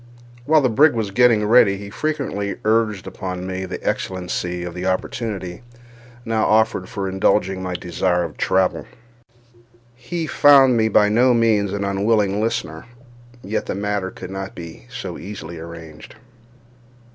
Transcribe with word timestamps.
While 0.45 0.61
the 0.61 0.67
brig 0.69 0.93
was 0.95 1.11
getting 1.11 1.45
ready, 1.45 1.77
he 1.77 1.91
frequently 1.91 2.55
urged 2.65 3.05
upon 3.05 3.45
me 3.45 3.65
the 3.65 3.87
excellency 3.87 4.63
of 4.63 4.73
the 4.73 4.87
opportunity 4.87 5.61
now 6.25 6.43
offered 6.45 6.89
for 6.89 7.07
indulging 7.07 7.61
my 7.61 7.75
desire 7.75 8.23
of 8.23 8.35
travel. 8.35 8.87
He 9.95 10.25
found 10.25 10.75
me 10.75 10.87
by 10.87 11.09
no 11.09 11.35
means 11.35 11.71
an 11.71 11.85
unwilling 11.85 12.41
listener—yet 12.41 13.67
the 13.67 13.75
matter 13.75 14.09
could 14.09 14.31
not 14.31 14.55
be 14.55 14.87
so 14.89 15.19
easily 15.19 15.59
arranged. 15.59 16.15